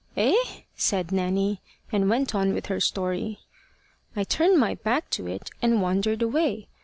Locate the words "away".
6.23-6.69